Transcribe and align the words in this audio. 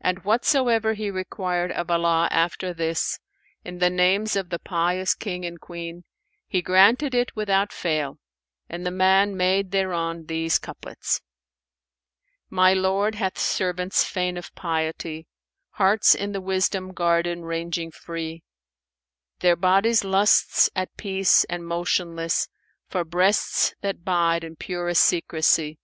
And 0.00 0.24
whatsoever 0.24 0.94
he 0.94 1.10
required 1.10 1.72
of 1.72 1.90
Allah 1.90 2.26
after 2.30 2.72
this, 2.72 3.20
in 3.62 3.80
the 3.80 3.90
names 3.90 4.34
of 4.34 4.48
the 4.48 4.58
pious 4.58 5.14
King 5.14 5.44
and 5.44 5.60
Queen, 5.60 6.04
He 6.48 6.62
granted 6.62 7.14
it 7.14 7.36
without 7.36 7.70
fail 7.70 8.18
and 8.70 8.86
the 8.86 8.90
man 8.90 9.36
made 9.36 9.70
thereon 9.70 10.24
these 10.24 10.58
couplets, 10.58 11.20
"My 12.48 12.72
Lord 12.72 13.16
hath 13.16 13.38
servants 13.38 14.04
fain 14.06 14.38
of 14.38 14.54
piety; 14.54 15.26
* 15.50 15.70
Hearts 15.72 16.14
in 16.14 16.32
the 16.32 16.40
Wisdom 16.40 16.94
garden 16.94 17.42
ranging 17.44 17.90
free: 17.90 18.42
Their 19.40 19.54
bodies' 19.56 20.02
lusts 20.02 20.70
at 20.74 20.96
peace, 20.96 21.44
and 21.44 21.66
motionless 21.68 22.48
* 22.66 22.88
For 22.88 23.04
breasts 23.04 23.74
that 23.82 24.02
bide 24.02 24.44
in 24.44 24.56
purest 24.56 25.04
secresy. 25.04 25.78